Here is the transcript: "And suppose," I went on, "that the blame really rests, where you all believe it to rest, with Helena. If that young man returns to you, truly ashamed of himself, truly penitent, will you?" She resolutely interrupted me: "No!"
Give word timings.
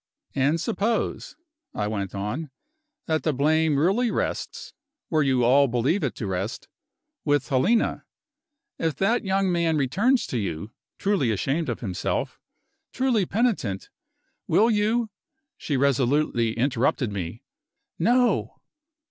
"And 0.33 0.59
suppose," 0.59 1.35
I 1.75 1.85
went 1.85 2.15
on, 2.15 2.49
"that 3.05 3.21
the 3.21 3.31
blame 3.33 3.77
really 3.77 4.09
rests, 4.09 4.73
where 5.09 5.21
you 5.21 5.43
all 5.43 5.67
believe 5.67 6.03
it 6.03 6.15
to 6.15 6.25
rest, 6.25 6.67
with 7.23 7.49
Helena. 7.49 8.05
If 8.79 8.95
that 8.95 9.23
young 9.23 9.51
man 9.51 9.77
returns 9.77 10.25
to 10.25 10.39
you, 10.39 10.71
truly 10.97 11.29
ashamed 11.29 11.69
of 11.69 11.81
himself, 11.81 12.39
truly 12.91 13.27
penitent, 13.27 13.91
will 14.47 14.71
you?" 14.71 15.11
She 15.59 15.77
resolutely 15.77 16.53
interrupted 16.57 17.11
me: 17.11 17.43
"No!" 17.99 18.55